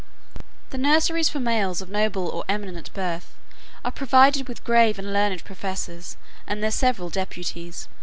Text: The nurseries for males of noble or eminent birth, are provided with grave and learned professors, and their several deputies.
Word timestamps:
The 0.71 0.79
nurseries 0.79 1.29
for 1.29 1.39
males 1.39 1.79
of 1.79 1.87
noble 1.91 2.27
or 2.27 2.43
eminent 2.49 2.91
birth, 2.91 3.35
are 3.85 3.91
provided 3.91 4.47
with 4.47 4.63
grave 4.63 4.97
and 4.97 5.13
learned 5.13 5.43
professors, 5.43 6.17
and 6.47 6.63
their 6.63 6.71
several 6.71 7.11
deputies. 7.11 7.87